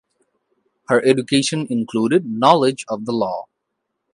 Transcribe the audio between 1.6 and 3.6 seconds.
included knowledge of the law.